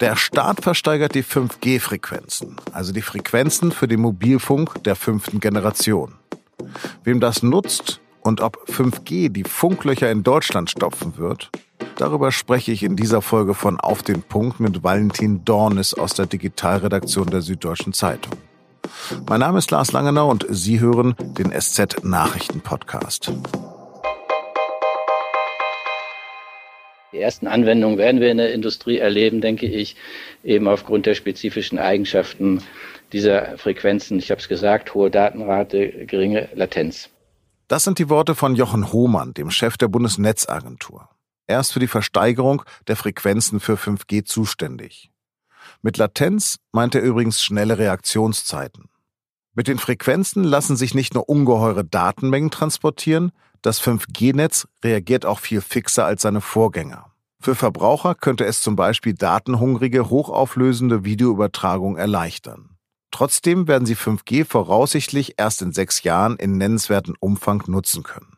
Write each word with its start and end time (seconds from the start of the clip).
Der 0.00 0.14
Staat 0.14 0.62
versteigert 0.62 1.14
die 1.14 1.24
5G-Frequenzen, 1.24 2.56
also 2.72 2.92
die 2.92 3.00
Frequenzen 3.00 3.72
für 3.72 3.88
den 3.88 4.00
Mobilfunk 4.00 4.84
der 4.84 4.94
fünften 4.94 5.40
Generation. 5.40 6.16
Wem 7.02 7.18
das 7.18 7.42
nutzt 7.42 8.00
und 8.20 8.42
ob 8.42 8.68
5G 8.68 9.30
die 9.30 9.44
Funklöcher 9.44 10.10
in 10.10 10.22
Deutschland 10.22 10.70
stopfen 10.70 11.16
wird, 11.16 11.50
darüber 11.96 12.30
spreche 12.30 12.72
ich 12.72 12.82
in 12.82 12.96
dieser 12.96 13.22
Folge 13.22 13.54
von 13.54 13.80
Auf 13.80 14.02
den 14.02 14.22
Punkt 14.22 14.60
mit 14.60 14.84
Valentin 14.84 15.46
Dornis 15.46 15.94
aus 15.94 16.12
der 16.12 16.26
Digitalredaktion 16.26 17.28
der 17.28 17.40
Süddeutschen 17.40 17.94
Zeitung. 17.94 18.34
Mein 19.26 19.40
Name 19.40 19.58
ist 19.58 19.70
Lars 19.70 19.92
Langenau 19.92 20.30
und 20.30 20.46
Sie 20.50 20.78
hören 20.78 21.14
den 21.18 21.58
SZ 21.58 22.04
Nachrichten 22.04 22.60
Podcast. 22.60 23.32
Die 27.12 27.18
ersten 27.18 27.46
Anwendungen 27.46 27.98
werden 27.98 28.20
wir 28.20 28.30
in 28.30 28.38
der 28.38 28.52
Industrie 28.52 28.98
erleben, 28.98 29.40
denke 29.40 29.66
ich, 29.66 29.96
eben 30.42 30.66
aufgrund 30.68 31.06
der 31.06 31.14
spezifischen 31.14 31.78
Eigenschaften 31.78 32.62
dieser 33.12 33.56
Frequenzen. 33.58 34.18
Ich 34.18 34.30
habe 34.30 34.40
es 34.40 34.48
gesagt, 34.48 34.94
hohe 34.94 35.10
Datenrate, 35.10 36.06
geringe 36.06 36.48
Latenz. 36.54 37.10
Das 37.68 37.84
sind 37.84 37.98
die 37.98 38.08
Worte 38.08 38.34
von 38.34 38.54
Jochen 38.54 38.92
Hohmann, 38.92 39.34
dem 39.34 39.50
Chef 39.50 39.76
der 39.76 39.88
Bundesnetzagentur. 39.88 41.08
Er 41.46 41.60
ist 41.60 41.72
für 41.72 41.80
die 41.80 41.86
Versteigerung 41.86 42.62
der 42.88 42.96
Frequenzen 42.96 43.60
für 43.60 43.74
5G 43.74 44.24
zuständig. 44.24 45.10
Mit 45.82 45.96
Latenz 45.96 46.58
meint 46.72 46.94
er 46.94 47.02
übrigens 47.02 47.42
schnelle 47.42 47.78
Reaktionszeiten. 47.78 48.88
Mit 49.54 49.68
den 49.68 49.78
Frequenzen 49.78 50.44
lassen 50.44 50.76
sich 50.76 50.94
nicht 50.94 51.14
nur 51.14 51.28
ungeheure 51.28 51.84
Datenmengen 51.84 52.50
transportieren, 52.50 53.32
das 53.66 53.82
5G-Netz 53.82 54.68
reagiert 54.84 55.26
auch 55.26 55.40
viel 55.40 55.60
fixer 55.60 56.04
als 56.04 56.22
seine 56.22 56.40
Vorgänger. 56.40 57.10
Für 57.40 57.54
Verbraucher 57.54 58.14
könnte 58.14 58.44
es 58.44 58.60
zum 58.60 58.76
Beispiel 58.76 59.14
datenhungrige, 59.14 60.08
hochauflösende 60.08 61.04
Videoübertragung 61.04 61.96
erleichtern. 61.96 62.76
Trotzdem 63.10 63.66
werden 63.66 63.86
sie 63.86 63.96
5G 63.96 64.44
voraussichtlich 64.44 65.34
erst 65.36 65.62
in 65.62 65.72
sechs 65.72 66.02
Jahren 66.02 66.36
in 66.36 66.58
nennenswerten 66.58 67.14
Umfang 67.18 67.64
nutzen 67.66 68.02
können. 68.02 68.36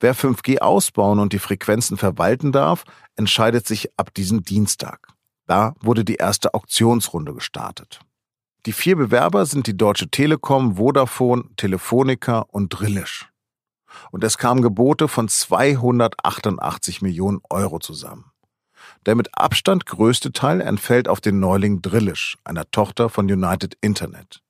Wer 0.00 0.14
5G 0.14 0.58
ausbauen 0.58 1.18
und 1.18 1.32
die 1.32 1.38
Frequenzen 1.38 1.96
verwalten 1.96 2.52
darf, 2.52 2.84
entscheidet 3.16 3.66
sich 3.66 3.90
ab 3.98 4.14
diesem 4.14 4.44
Dienstag. 4.44 5.08
Da 5.46 5.74
wurde 5.80 6.04
die 6.04 6.16
erste 6.16 6.54
Auktionsrunde 6.54 7.34
gestartet. 7.34 8.00
Die 8.66 8.72
vier 8.72 8.96
Bewerber 8.96 9.44
sind 9.44 9.66
die 9.66 9.76
Deutsche 9.76 10.08
Telekom, 10.08 10.76
Vodafone, 10.76 11.44
Telefonica 11.56 12.40
und 12.40 12.70
Drillisch. 12.70 13.28
Und 14.10 14.24
es 14.24 14.38
kamen 14.38 14.62
Gebote 14.62 15.08
von 15.08 15.28
288 15.28 17.02
Millionen 17.02 17.40
Euro 17.50 17.78
zusammen. 17.78 18.30
Der 19.06 19.14
mit 19.14 19.36
Abstand 19.36 19.86
größte 19.86 20.32
Teil 20.32 20.60
entfällt 20.60 21.08
auf 21.08 21.20
den 21.20 21.40
Neuling 21.40 21.82
Drillisch, 21.82 22.36
einer 22.44 22.70
Tochter 22.70 23.08
von 23.08 23.30
United 23.30 23.76
Internet. 23.80 24.42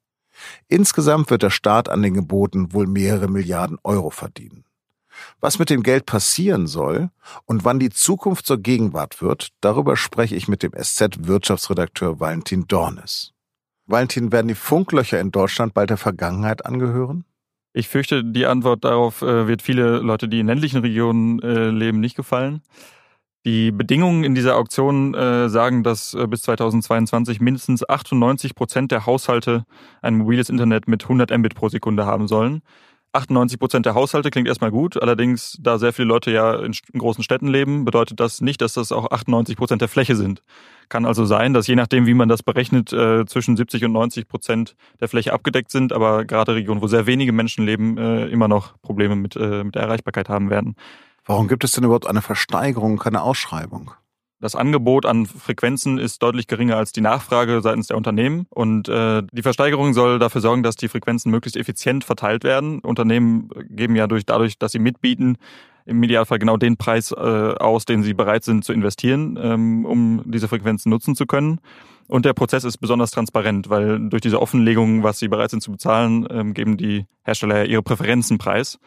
Insgesamt 0.68 1.30
wird 1.30 1.42
der 1.42 1.50
Staat 1.50 1.88
an 1.88 2.02
den 2.02 2.14
Geboten 2.14 2.72
wohl 2.72 2.86
mehrere 2.86 3.28
Milliarden 3.28 3.78
Euro 3.84 4.10
verdienen. 4.10 4.64
Was 5.40 5.58
mit 5.58 5.70
dem 5.70 5.82
Geld 5.82 6.06
passieren 6.06 6.66
soll 6.66 7.10
und 7.44 7.64
wann 7.64 7.78
die 7.78 7.90
Zukunft 7.90 8.46
zur 8.46 8.58
Gegenwart 8.58 9.22
wird, 9.22 9.48
darüber 9.60 9.96
spreche 9.96 10.34
ich 10.34 10.48
mit 10.48 10.62
dem 10.62 10.72
SZ-Wirtschaftsredakteur 10.72 12.18
Valentin 12.18 12.66
Dornes. 12.66 13.32
Valentin, 13.86 14.32
werden 14.32 14.48
die 14.48 14.54
Funklöcher 14.54 15.20
in 15.20 15.30
Deutschland 15.30 15.74
bald 15.74 15.90
der 15.90 15.98
Vergangenheit 15.98 16.64
angehören? 16.64 17.24
Ich 17.76 17.88
fürchte, 17.88 18.22
die 18.24 18.46
Antwort 18.46 18.84
darauf 18.84 19.20
äh, 19.22 19.48
wird 19.48 19.60
viele 19.60 19.98
Leute, 19.98 20.28
die 20.28 20.38
in 20.38 20.46
ländlichen 20.46 20.80
Regionen 20.80 21.40
äh, 21.42 21.70
leben, 21.70 21.98
nicht 21.98 22.14
gefallen. 22.14 22.62
Die 23.44 23.72
Bedingungen 23.72 24.22
in 24.22 24.36
dieser 24.36 24.56
Auktion 24.56 25.12
äh, 25.12 25.48
sagen, 25.48 25.82
dass 25.82 26.14
äh, 26.14 26.26
bis 26.28 26.42
2022 26.42 27.40
mindestens 27.40 27.86
98 27.86 28.54
Prozent 28.54 28.92
der 28.92 29.06
Haushalte 29.06 29.66
ein 30.02 30.14
mobiles 30.14 30.48
Internet 30.50 30.86
mit 30.86 31.02
100 31.02 31.36
Mbit 31.36 31.56
pro 31.56 31.68
Sekunde 31.68 32.06
haben 32.06 32.28
sollen. 32.28 32.62
98 33.14 33.58
Prozent 33.58 33.86
der 33.86 33.94
Haushalte 33.94 34.30
klingt 34.30 34.48
erstmal 34.48 34.70
gut. 34.70 35.00
Allerdings, 35.00 35.58
da 35.60 35.78
sehr 35.78 35.92
viele 35.92 36.08
Leute 36.08 36.30
ja 36.30 36.54
in, 36.56 36.74
großen 36.96 37.22
Städten 37.22 37.48
leben, 37.48 37.84
bedeutet 37.84 38.20
das 38.20 38.40
nicht, 38.40 38.60
dass 38.60 38.74
das 38.74 38.92
auch 38.92 39.10
98 39.10 39.56
Prozent 39.56 39.80
der 39.80 39.88
Fläche 39.88 40.16
sind. 40.16 40.42
Kann 40.88 41.06
also 41.06 41.24
sein, 41.24 41.54
dass 41.54 41.66
je 41.66 41.76
nachdem, 41.76 42.06
wie 42.06 42.14
man 42.14 42.28
das 42.28 42.42
berechnet, 42.42 42.92
äh, 42.92 43.24
zwischen 43.26 43.56
70 43.56 43.84
und 43.84 43.92
90 43.92 44.28
Prozent 44.28 44.76
der 45.00 45.08
Fläche 45.08 45.32
abgedeckt 45.32 45.70
sind, 45.70 45.92
aber 45.92 46.24
gerade 46.24 46.54
Regionen, 46.54 46.82
wo 46.82 46.86
sehr 46.86 47.06
wenige 47.06 47.32
Menschen 47.32 47.64
leben, 47.64 47.96
äh, 47.96 48.26
immer 48.26 48.48
noch 48.48 48.80
Probleme 48.82 49.16
mit, 49.16 49.36
äh, 49.36 49.64
mit 49.64 49.74
der 49.74 49.82
Erreichbarkeit 49.82 50.28
haben 50.28 50.50
werden. 50.50 50.76
Warum 51.24 51.48
gibt 51.48 51.64
es 51.64 51.72
denn 51.72 51.84
überhaupt 51.84 52.06
eine 52.06 52.20
Versteigerung, 52.20 52.98
keine 52.98 53.22
Ausschreibung? 53.22 53.92
Das 54.44 54.54
Angebot 54.54 55.06
an 55.06 55.24
Frequenzen 55.24 55.96
ist 55.96 56.22
deutlich 56.22 56.46
geringer 56.46 56.76
als 56.76 56.92
die 56.92 57.00
Nachfrage 57.00 57.62
seitens 57.62 57.86
der 57.86 57.96
Unternehmen. 57.96 58.46
Und 58.50 58.90
äh, 58.90 59.22
die 59.32 59.40
Versteigerung 59.40 59.94
soll 59.94 60.18
dafür 60.18 60.42
sorgen, 60.42 60.62
dass 60.62 60.76
die 60.76 60.88
Frequenzen 60.88 61.30
möglichst 61.30 61.56
effizient 61.56 62.04
verteilt 62.04 62.44
werden. 62.44 62.80
Unternehmen 62.80 63.48
geben 63.70 63.96
ja 63.96 64.06
durch, 64.06 64.26
dadurch, 64.26 64.58
dass 64.58 64.72
sie 64.72 64.80
mitbieten, 64.80 65.38
im 65.86 66.02
Idealfall 66.02 66.38
genau 66.38 66.58
den 66.58 66.76
Preis 66.76 67.10
äh, 67.10 67.14
aus, 67.14 67.86
den 67.86 68.02
sie 68.02 68.12
bereit 68.12 68.44
sind 68.44 68.66
zu 68.66 68.74
investieren, 68.74 69.38
ähm, 69.42 69.86
um 69.86 70.20
diese 70.26 70.46
Frequenzen 70.46 70.90
nutzen 70.90 71.14
zu 71.14 71.24
können. 71.24 71.58
Und 72.06 72.26
der 72.26 72.34
Prozess 72.34 72.64
ist 72.64 72.76
besonders 72.76 73.12
transparent, 73.12 73.70
weil 73.70 74.10
durch 74.10 74.20
diese 74.20 74.42
Offenlegung, 74.42 75.02
was 75.02 75.20
sie 75.20 75.28
bereit 75.28 75.52
sind 75.52 75.62
zu 75.62 75.70
bezahlen, 75.70 76.28
ähm, 76.28 76.52
geben 76.52 76.76
die 76.76 77.06
Hersteller 77.22 77.64
ihre 77.64 77.82
Präferenzen 77.82 78.36
preis. 78.36 78.78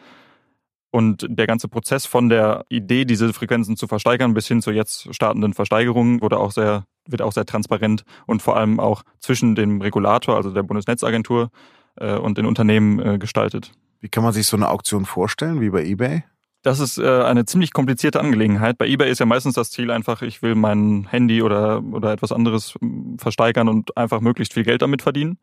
Und 0.90 1.28
der 1.30 1.48
ganze 1.48 1.68
Prozess 1.68 2.06
von 2.06 2.30
der 2.30 2.66
Idee, 2.70 3.06
diese 3.06 3.34
Frequenzen 3.34 3.76
zu 3.76 3.88
versteigern, 3.88 4.34
bis 4.34 4.48
hin 4.48 4.62
zur 4.62 4.74
jetzt 4.74 5.14
startenden 5.14 5.54
Versteigerung, 5.54 6.22
wurde 6.22 6.38
auch 6.38 6.52
sehr, 6.52 6.86
wird 7.08 7.22
auch 7.22 7.34
sehr 7.34 7.46
transparent 7.46 8.04
und 8.26 8.42
vor 8.42 8.56
allem 8.56 8.80
auch 8.80 9.04
zwischen 9.20 9.56
dem 9.56 9.82
Regulator, 9.82 10.36
also 10.36 10.52
der 10.52 10.64
Bundesnetzagentur, 10.64 11.52
äh, 11.98 12.16
und 12.16 12.38
den 12.38 12.46
Unternehmen 12.46 13.00
äh, 13.00 13.18
gestaltet. 13.18 13.72
Wie 14.00 14.10
kann 14.10 14.24
man 14.24 14.34
sich 14.34 14.48
so 14.48 14.56
eine 14.56 14.70
Auktion 14.70 15.06
vorstellen, 15.06 15.60
wie 15.62 15.70
bei 15.70 15.84
eBay? 15.84 16.24
Das 16.64 16.80
ist 16.80 16.98
äh, 16.98 17.24
eine 17.24 17.46
ziemlich 17.46 17.74
komplizierte 17.74 18.20
Angelegenheit. 18.20 18.78
Bei 18.78 18.88
eBay 18.88 19.10
ist 19.10 19.20
ja 19.20 19.26
meistens 19.26 19.56
das 19.56 19.72
Ziel 19.72 19.92
einfach, 19.92 20.22
ich 20.22 20.42
will 20.42 20.56
mein 20.56 21.08
Handy 21.10 21.42
oder, 21.42 21.84
oder 21.92 22.12
etwas 22.12 22.32
anderes 22.32 22.76
versteigern 23.18 23.70
und 23.70 23.96
einfach 23.96 24.22
möglichst 24.22 24.54
viel 24.54 24.64
Geld 24.64 24.82
damit 24.82 25.02
verdienen. 25.02 25.38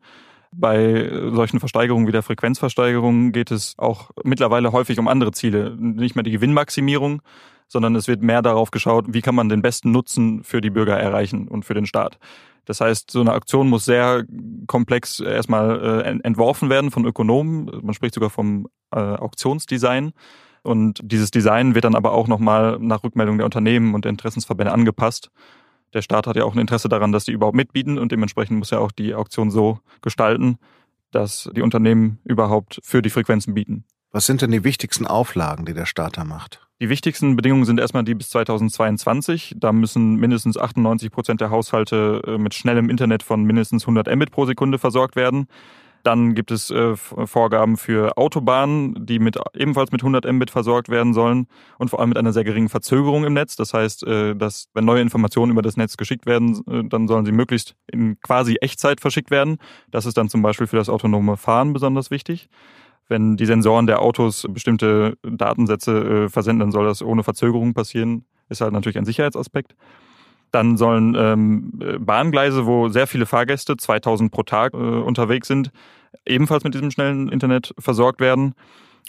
Bei 0.57 1.09
solchen 1.33 1.59
Versteigerungen 1.59 2.07
wie 2.07 2.13
der 2.13 2.23
Frequenzversteigerung 2.23 3.31
geht 3.31 3.51
es 3.51 3.75
auch 3.77 4.11
mittlerweile 4.23 4.71
häufig 4.71 4.99
um 4.99 5.07
andere 5.07 5.31
Ziele. 5.31 5.75
Nicht 5.77 6.15
mehr 6.15 6.23
die 6.23 6.31
Gewinnmaximierung, 6.31 7.21
sondern 7.67 7.95
es 7.95 8.07
wird 8.07 8.21
mehr 8.21 8.41
darauf 8.41 8.71
geschaut, 8.71 9.05
wie 9.09 9.21
kann 9.21 9.35
man 9.35 9.49
den 9.49 9.61
besten 9.61 9.91
Nutzen 9.91 10.43
für 10.43 10.61
die 10.61 10.69
Bürger 10.69 10.97
erreichen 10.97 11.47
und 11.47 11.65
für 11.65 11.73
den 11.73 11.85
Staat. 11.85 12.19
Das 12.65 12.81
heißt, 12.81 13.11
so 13.11 13.21
eine 13.21 13.33
Aktion 13.33 13.69
muss 13.69 13.85
sehr 13.85 14.23
komplex 14.67 15.19
erstmal 15.19 16.03
äh, 16.05 16.19
entworfen 16.23 16.69
werden 16.69 16.89
von 16.89 17.05
Ökonomen. 17.05 17.69
Man 17.83 17.93
spricht 17.93 18.15
sogar 18.15 18.29
vom 18.29 18.67
äh, 18.91 18.99
Auktionsdesign. 18.99 20.13
Und 20.63 20.99
dieses 21.03 21.29
Design 21.29 21.75
wird 21.75 21.85
dann 21.85 21.95
aber 21.95 22.13
auch 22.13 22.27
nochmal 22.27 22.79
nach 22.79 23.03
Rückmeldung 23.03 23.37
der 23.37 23.45
Unternehmen 23.45 23.93
und 23.93 24.05
der 24.05 24.09
Interessensverbände 24.09 24.73
angepasst 24.73 25.29
der 25.95 26.01
Staat 26.01 26.27
hat 26.27 26.35
ja 26.35 26.43
auch 26.43 26.53
ein 26.53 26.59
Interesse 26.59 26.89
daran, 26.89 27.11
dass 27.11 27.23
die 27.23 27.31
überhaupt 27.31 27.55
mitbieten 27.55 27.97
und 27.97 28.11
dementsprechend 28.11 28.59
muss 28.59 28.69
ja 28.69 28.79
auch 28.79 28.91
die 28.91 29.15
Auktion 29.15 29.49
so 29.49 29.79
gestalten, 30.01 30.57
dass 31.11 31.49
die 31.55 31.61
Unternehmen 31.61 32.19
überhaupt 32.25 32.79
für 32.83 33.01
die 33.01 33.09
Frequenzen 33.09 33.53
bieten. 33.53 33.85
Was 34.11 34.25
sind 34.25 34.41
denn 34.41 34.51
die 34.51 34.63
wichtigsten 34.63 35.07
Auflagen, 35.07 35.65
die 35.65 35.73
der 35.73 35.85
Staat 35.85 36.17
da 36.17 36.25
macht? 36.25 36.61
Die 36.81 36.89
wichtigsten 36.89 37.37
Bedingungen 37.37 37.63
sind 37.63 37.79
erstmal 37.79 38.03
die 38.03 38.15
bis 38.15 38.29
2022. 38.29 39.55
Da 39.57 39.71
müssen 39.71 40.15
mindestens 40.15 40.57
98 40.57 41.09
Prozent 41.09 41.39
der 41.39 41.49
Haushalte 41.49 42.21
äh, 42.27 42.37
mit 42.37 42.53
schnellem 42.53 42.89
Internet 42.89 43.23
von 43.23 43.43
mindestens 43.43 43.83
100 43.83 44.13
Mbit 44.13 44.31
pro 44.31 44.45
Sekunde 44.45 44.77
versorgt 44.77 45.15
werden. 45.15 45.47
Dann 46.05 46.35
gibt 46.35 46.51
es 46.51 46.69
äh, 46.69 46.95
Vorgaben 46.95 47.77
für 47.77 48.15
Autobahnen, 48.15 49.07
die 49.07 49.17
mit, 49.17 49.39
ebenfalls 49.55 49.91
mit 49.91 50.01
100 50.03 50.31
Mbit 50.31 50.51
versorgt 50.51 50.87
werden 50.89 51.15
sollen 51.15 51.47
und 51.79 51.89
vor 51.89 51.99
allem 51.99 52.09
mit 52.09 52.17
einer 52.19 52.31
sehr 52.31 52.43
geringen 52.43 52.69
Verzögerung 52.69 53.23
im 53.25 53.33
Netz. 53.33 53.55
Das 53.55 53.73
heißt, 53.73 54.03
äh, 54.03 54.35
dass 54.35 54.67
wenn 54.75 54.85
neue 54.85 55.01
Informationen 55.01 55.51
über 55.51 55.63
das 55.63 55.77
Netz 55.77 55.97
geschickt 55.97 56.27
werden, 56.27 56.61
äh, 56.69 56.83
dann 56.87 57.07
sollen 57.07 57.25
sie 57.25 57.31
möglichst 57.31 57.75
in 57.91 58.19
quasi 58.21 58.57
Echtzeit 58.61 59.01
verschickt 59.01 59.31
werden. 59.31 59.57
Das 59.89 60.05
ist 60.05 60.15
dann 60.15 60.29
zum 60.29 60.43
Beispiel 60.43 60.67
für 60.67 60.75
das 60.75 60.89
autonome 60.89 61.37
Fahren 61.37 61.73
besonders 61.73 62.11
wichtig. 62.11 62.49
Wenn 63.07 63.35
die 63.35 63.47
Sensoren 63.47 63.87
der 63.87 64.03
Autos 64.03 64.45
bestimmte 64.47 65.17
Datensätze 65.23 66.25
äh, 66.25 66.29
versenden, 66.29 66.59
dann 66.59 66.71
soll 66.71 66.85
das 66.85 67.01
ohne 67.01 67.23
Verzögerung 67.23 67.73
passieren. 67.73 68.25
Ist 68.49 68.61
halt 68.61 68.73
natürlich 68.73 68.99
ein 68.99 69.05
Sicherheitsaspekt. 69.05 69.75
Dann 70.51 70.77
sollen 70.77 71.15
ähm, 71.17 71.71
Bahngleise, 71.99 72.65
wo 72.65 72.89
sehr 72.89 73.07
viele 73.07 73.25
Fahrgäste, 73.25 73.77
2000 73.77 74.31
pro 74.31 74.43
Tag 74.43 74.73
äh, 74.73 74.77
unterwegs 74.77 75.47
sind, 75.47 75.71
ebenfalls 76.25 76.63
mit 76.63 76.73
diesem 76.73 76.91
schnellen 76.91 77.29
Internet 77.29 77.73
versorgt 77.77 78.21
werden. 78.21 78.55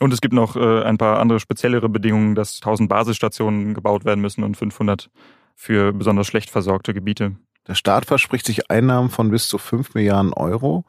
Und 0.00 0.12
es 0.12 0.20
gibt 0.20 0.34
noch 0.34 0.56
äh, 0.56 0.82
ein 0.82 0.98
paar 0.98 1.18
andere 1.20 1.40
speziellere 1.40 1.88
Bedingungen, 1.88 2.34
dass 2.34 2.56
1000 2.56 2.88
Basisstationen 2.88 3.74
gebaut 3.74 4.04
werden 4.04 4.20
müssen 4.20 4.44
und 4.44 4.56
500 4.56 5.10
für 5.54 5.92
besonders 5.92 6.26
schlecht 6.26 6.50
versorgte 6.50 6.92
Gebiete. 6.92 7.36
Der 7.66 7.74
Staat 7.74 8.04
verspricht 8.06 8.46
sich 8.46 8.70
Einnahmen 8.70 9.10
von 9.10 9.30
bis 9.30 9.48
zu 9.48 9.58
5 9.58 9.94
Milliarden 9.94 10.32
Euro. 10.32 10.84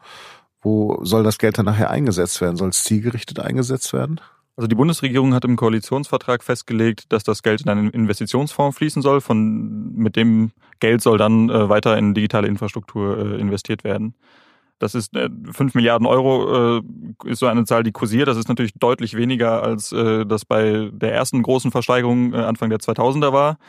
Wo 0.61 0.99
soll 1.03 1.23
das 1.23 1.37
Geld 1.37 1.57
dann 1.57 1.65
nachher 1.65 1.89
eingesetzt 1.89 2.41
werden? 2.41 2.57
Soll 2.57 2.69
es 2.69 2.83
zielgerichtet 2.83 3.39
eingesetzt 3.39 3.93
werden? 3.93 4.19
Also 4.57 4.67
die 4.67 4.75
Bundesregierung 4.75 5.35
hat 5.35 5.45
im 5.45 5.55
Koalitionsvertrag 5.55 6.43
festgelegt, 6.43 7.13
dass 7.13 7.23
das 7.23 7.43
Geld 7.43 7.61
in 7.61 7.69
einen 7.69 7.91
Investitionsfonds 7.91 8.75
fließen 8.75 9.03
soll. 9.03 9.21
Von, 9.21 9.93
mit 9.93 10.15
dem 10.15 10.51
Geld 10.79 11.03
soll 11.03 11.19
dann 11.19 11.51
äh, 11.51 11.69
weiter 11.69 11.95
in 11.95 12.15
digitale 12.15 12.47
Infrastruktur 12.47 13.19
äh, 13.19 13.39
investiert 13.39 13.83
werden. 13.83 14.15
Das 14.79 14.95
ist 14.95 15.15
äh, 15.15 15.29
5 15.51 15.75
Milliarden 15.75 16.07
Euro 16.07 16.79
äh, 16.79 16.81
ist 17.25 17.37
so 17.39 17.45
eine 17.45 17.65
Zahl, 17.65 17.83
die 17.83 17.91
kursiert. 17.91 18.27
Das 18.27 18.37
ist 18.37 18.49
natürlich 18.49 18.73
deutlich 18.73 19.15
weniger, 19.15 19.61
als 19.61 19.91
äh, 19.91 20.25
das 20.25 20.43
bei 20.43 20.89
der 20.91 21.13
ersten 21.13 21.43
großen 21.43 21.69
Versteigerung 21.69 22.33
äh, 22.33 22.37
Anfang 22.37 22.71
der 22.71 22.79
2000er 22.79 23.31
war. 23.31 23.59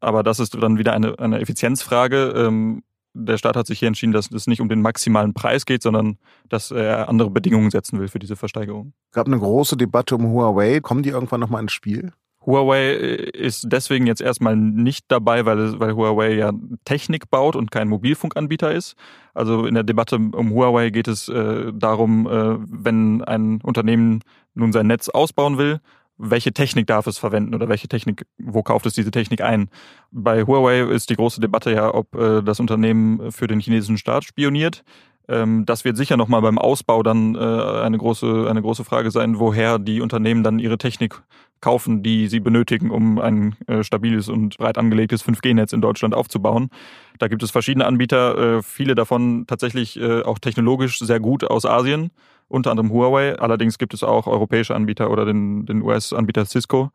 Aber 0.00 0.22
das 0.22 0.40
ist 0.40 0.54
dann 0.54 0.78
wieder 0.78 0.94
eine, 0.94 1.18
eine 1.18 1.40
Effizienzfrage. 1.40 2.32
Ähm, 2.34 2.82
der 3.14 3.38
Staat 3.38 3.56
hat 3.56 3.66
sich 3.66 3.78
hier 3.78 3.88
entschieden, 3.88 4.12
dass 4.12 4.30
es 4.30 4.46
nicht 4.46 4.60
um 4.60 4.68
den 4.68 4.82
maximalen 4.82 5.34
Preis 5.34 5.66
geht, 5.66 5.82
sondern 5.82 6.18
dass 6.48 6.70
er 6.70 7.08
andere 7.08 7.30
Bedingungen 7.30 7.70
setzen 7.70 7.98
will 7.98 8.08
für 8.08 8.18
diese 8.18 8.36
Versteigerung. 8.36 8.92
Es 9.10 9.14
gab 9.14 9.26
eine 9.26 9.38
große 9.38 9.76
Debatte 9.76 10.16
um 10.16 10.30
Huawei. 10.30 10.80
Kommen 10.80 11.02
die 11.02 11.10
irgendwann 11.10 11.40
nochmal 11.40 11.62
ins 11.62 11.72
Spiel? 11.72 12.12
Huawei 12.46 12.92
ist 12.92 13.66
deswegen 13.68 14.06
jetzt 14.06 14.22
erstmal 14.22 14.56
nicht 14.56 15.04
dabei, 15.08 15.44
weil, 15.44 15.78
weil 15.78 15.94
Huawei 15.94 16.34
ja 16.34 16.52
Technik 16.86 17.30
baut 17.30 17.54
und 17.54 17.70
kein 17.70 17.88
Mobilfunkanbieter 17.88 18.72
ist. 18.72 18.96
Also 19.34 19.66
in 19.66 19.74
der 19.74 19.84
Debatte 19.84 20.16
um 20.16 20.50
Huawei 20.50 20.88
geht 20.88 21.06
es 21.06 21.28
äh, 21.28 21.70
darum, 21.74 22.26
äh, 22.26 22.56
wenn 22.66 23.22
ein 23.22 23.60
Unternehmen 23.62 24.22
nun 24.54 24.72
sein 24.72 24.86
Netz 24.86 25.10
ausbauen 25.10 25.58
will, 25.58 25.80
welche 26.20 26.52
Technik 26.52 26.86
darf 26.86 27.06
es 27.06 27.18
verwenden 27.18 27.54
oder 27.54 27.68
welche 27.68 27.88
Technik, 27.88 28.26
wo 28.38 28.62
kauft 28.62 28.86
es 28.86 28.92
diese 28.92 29.10
Technik 29.10 29.40
ein? 29.40 29.70
Bei 30.10 30.44
Huawei 30.44 30.82
ist 30.82 31.10
die 31.10 31.16
große 31.16 31.40
Debatte 31.40 31.72
ja, 31.72 31.92
ob 31.94 32.14
äh, 32.14 32.42
das 32.42 32.60
Unternehmen 32.60 33.32
für 33.32 33.46
den 33.46 33.60
chinesischen 33.60 33.96
Staat 33.96 34.24
spioniert. 34.24 34.84
Ähm, 35.28 35.64
das 35.64 35.84
wird 35.84 35.96
sicher 35.96 36.16
nochmal 36.16 36.42
beim 36.42 36.58
Ausbau 36.58 37.02
dann 37.02 37.34
äh, 37.36 37.38
eine, 37.38 37.96
große, 37.96 38.46
eine 38.50 38.60
große 38.60 38.84
Frage 38.84 39.10
sein, 39.10 39.38
woher 39.38 39.78
die 39.78 40.00
Unternehmen 40.00 40.42
dann 40.42 40.58
ihre 40.58 40.76
Technik 40.76 41.22
kaufen, 41.60 42.02
die 42.02 42.26
sie 42.28 42.40
benötigen, 42.40 42.90
um 42.90 43.18
ein 43.18 43.54
äh, 43.66 43.82
stabiles 43.82 44.28
und 44.28 44.58
breit 44.58 44.78
angelegtes 44.78 45.24
5G-Netz 45.24 45.72
in 45.72 45.80
Deutschland 45.80 46.14
aufzubauen. 46.14 46.70
Da 47.18 47.28
gibt 47.28 47.42
es 47.42 47.50
verschiedene 47.50 47.86
Anbieter, 47.86 48.58
äh, 48.58 48.62
viele 48.62 48.94
davon 48.94 49.46
tatsächlich 49.46 49.98
äh, 50.00 50.22
auch 50.22 50.38
technologisch 50.38 50.98
sehr 50.98 51.20
gut 51.20 51.44
aus 51.44 51.64
Asien 51.64 52.10
unter 52.50 52.70
anderem 52.70 52.90
Huawei. 52.90 53.38
Allerdings 53.38 53.78
gibt 53.78 53.94
es 53.94 54.02
auch 54.02 54.26
europäische 54.26 54.74
Anbieter 54.74 55.10
oder 55.10 55.24
den, 55.24 55.64
den 55.66 55.82
US-Anbieter 55.82 56.44
Cisco. 56.44 56.90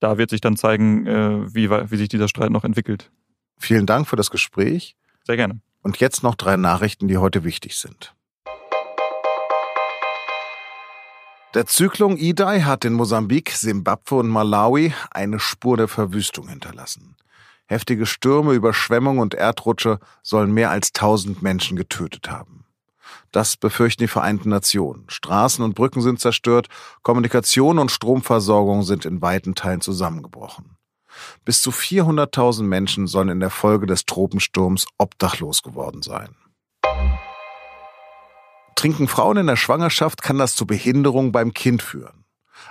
Da 0.00 0.16
wird 0.16 0.30
sich 0.30 0.40
dann 0.40 0.56
zeigen, 0.56 1.06
äh, 1.06 1.54
wie, 1.54 1.70
wie 1.70 1.96
sich 1.96 2.08
dieser 2.08 2.28
Streit 2.28 2.50
noch 2.50 2.64
entwickelt. 2.64 3.10
Vielen 3.58 3.86
Dank 3.86 4.06
für 4.06 4.16
das 4.16 4.30
Gespräch. 4.30 4.96
Sehr 5.24 5.36
gerne. 5.36 5.60
Und 5.82 5.98
jetzt 5.98 6.22
noch 6.22 6.36
drei 6.36 6.56
Nachrichten, 6.56 7.08
die 7.08 7.18
heute 7.18 7.44
wichtig 7.44 7.76
sind. 7.76 8.14
Der 11.54 11.66
Zyklon 11.66 12.16
Idai 12.16 12.60
hat 12.60 12.84
in 12.84 12.92
Mosambik, 12.92 13.50
Simbabwe 13.50 14.16
und 14.16 14.28
Malawi 14.28 14.92
eine 15.10 15.40
Spur 15.40 15.76
der 15.76 15.88
Verwüstung 15.88 16.48
hinterlassen. 16.48 17.16
Heftige 17.66 18.06
Stürme, 18.06 18.52
Überschwemmungen 18.52 19.20
und 19.20 19.34
Erdrutsche 19.34 19.98
sollen 20.22 20.52
mehr 20.52 20.70
als 20.70 20.88
1000 20.94 21.42
Menschen 21.42 21.76
getötet 21.76 22.30
haben. 22.30 22.64
Das 23.32 23.56
befürchten 23.56 24.02
die 24.04 24.08
Vereinten 24.08 24.48
Nationen. 24.48 25.04
Straßen 25.08 25.64
und 25.64 25.74
Brücken 25.74 26.00
sind 26.00 26.20
zerstört, 26.20 26.68
Kommunikation 27.02 27.78
und 27.78 27.90
Stromversorgung 27.90 28.82
sind 28.82 29.04
in 29.04 29.22
weiten 29.22 29.54
Teilen 29.54 29.80
zusammengebrochen. 29.80 30.76
Bis 31.44 31.62
zu 31.62 31.70
400.000 31.70 32.62
Menschen 32.62 33.06
sollen 33.06 33.28
in 33.28 33.40
der 33.40 33.50
Folge 33.50 33.86
des 33.86 34.04
Tropensturms 34.04 34.86
obdachlos 34.98 35.62
geworden 35.62 36.02
sein. 36.02 36.34
Trinken 38.76 39.08
Frauen 39.08 39.38
in 39.38 39.46
der 39.48 39.56
Schwangerschaft 39.56 40.22
kann 40.22 40.38
das 40.38 40.54
zu 40.54 40.64
Behinderung 40.64 41.32
beim 41.32 41.52
Kind 41.52 41.82
führen. 41.82 42.24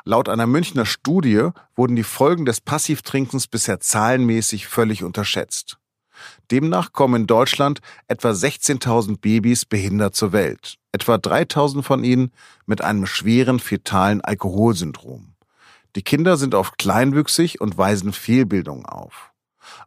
Laut 0.06 0.30
einer 0.30 0.48
Münchner 0.48 0.86
Studie 0.86 1.50
wurden 1.76 1.96
die 1.96 2.04
Folgen 2.04 2.46
des 2.46 2.62
Passivtrinkens 2.62 3.48
bisher 3.48 3.80
zahlenmäßig 3.80 4.68
völlig 4.68 5.04
unterschätzt. 5.04 5.78
Demnach 6.52 6.94
kommen 6.94 7.22
in 7.22 7.28
Deutschland 7.28 7.80
etwa 8.08 8.30
16.000 8.30 9.20
Babys 9.20 9.66
behindert 9.66 10.16
zur 10.16 10.32
Welt, 10.32 10.78
etwa 10.92 11.16
3.000 11.16 11.84
von 11.84 12.04
ihnen 12.04 12.32
mit 12.66 12.82
einem 12.82 13.06
schweren 13.06 13.60
fetalen 13.60 14.22
Alkoholsyndrom. 14.22 15.34
Die 15.96 16.04
Kinder 16.04 16.38
sind 16.38 16.54
oft 16.54 16.78
kleinwüchsig 16.78 17.60
und 17.62 17.78
weisen 17.78 18.14
Fehlbildungen 18.14 18.86
auf. 18.86 19.32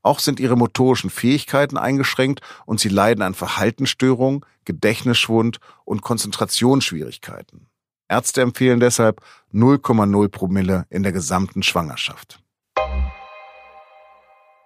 Auch 0.03 0.19
sind 0.19 0.41
ihre 0.41 0.57
motorischen 0.57 1.11
Fähigkeiten 1.11 1.79
eingeschränkt 1.79 2.41
und 2.67 2.81
sie 2.81 2.89
leiden 2.89 3.23
an 3.23 3.35
Verhaltensstörungen, 3.35 4.45
Gedächtnisschwund 4.65 5.59
und 5.85 6.03
Konzentrationsschwierigkeiten. 6.03 7.69
Ärzte 8.09 8.43
empfehlen 8.43 8.81
deshalb 8.81 9.23
0,0 9.53 10.29
Promille 10.29 10.87
in 10.91 11.03
der 11.03 11.13
gesamten 11.13 11.63
Schwangerschaft. 11.63 12.41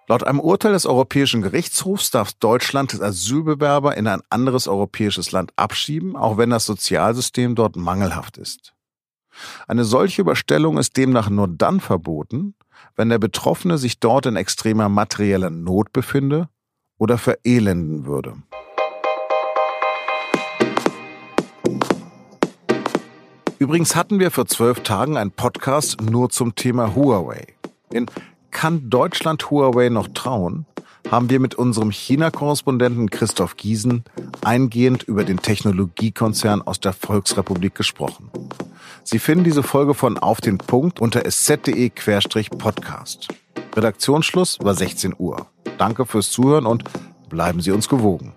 Laut 0.07 0.23
einem 0.23 0.39
Urteil 0.39 0.73
des 0.73 0.85
Europäischen 0.85 1.41
Gerichtshofs 1.41 2.11
darf 2.11 2.33
Deutschland 2.33 3.01
Asylbewerber 3.01 3.97
in 3.97 4.05
ein 4.05 4.21
anderes 4.29 4.67
europäisches 4.67 5.31
Land 5.31 5.51
abschieben, 5.55 6.15
auch 6.15 6.37
wenn 6.37 6.51
das 6.51 6.67
Sozialsystem 6.67 7.55
dort 7.55 7.75
mangelhaft 7.75 8.37
ist. 8.37 8.73
Eine 9.67 9.83
solche 9.83 10.21
Überstellung 10.21 10.77
ist 10.77 10.95
demnach 10.95 11.29
nur 11.29 11.47
dann 11.47 11.79
verboten, 11.79 12.53
wenn 12.95 13.09
der 13.09 13.17
Betroffene 13.17 13.79
sich 13.79 13.99
dort 13.99 14.27
in 14.27 14.35
extremer 14.35 14.89
materieller 14.89 15.49
Not 15.49 15.91
befinde 15.91 16.49
oder 16.99 17.17
verelenden 17.17 18.05
würde. 18.05 18.35
Übrigens 23.57 23.95
hatten 23.95 24.19
wir 24.19 24.29
vor 24.29 24.45
zwölf 24.45 24.81
Tagen 24.81 25.17
einen 25.17 25.31
Podcast 25.31 25.99
nur 25.99 26.29
zum 26.29 26.53
Thema 26.53 26.93
Huawei. 26.93 27.55
In 27.91 28.05
kann 28.55 28.89
Deutschland 28.89 29.51
Huawei 29.51 29.89
noch 29.89 30.07
trauen? 30.07 30.65
haben 31.11 31.29
wir 31.29 31.39
mit 31.39 31.53
unserem 31.55 31.91
China-Korrespondenten 31.91 33.11
Christoph 33.11 33.57
Giesen 33.57 34.05
eingehend 34.43 35.03
über 35.03 35.23
den 35.23 35.37
Technologiekonzern 35.37 36.63
aus 36.63 36.79
der 36.79 36.93
Volksrepublik 36.93 37.75
gesprochen. 37.75 38.31
Sie 39.03 39.19
finden 39.19 39.43
diese 39.43 39.61
Folge 39.61 39.93
von 39.93 40.17
Auf 40.17 40.41
den 40.41 40.57
Punkt 40.57 40.99
unter 40.99 41.25
sz.de-podcast. 41.25 43.27
Redaktionsschluss 43.75 44.57
war 44.61 44.73
16 44.73 45.13
Uhr. 45.15 45.45
Danke 45.77 46.07
fürs 46.07 46.31
Zuhören 46.31 46.65
und 46.65 46.85
bleiben 47.29 47.61
Sie 47.61 47.69
uns 47.69 47.87
gewogen. 47.87 48.33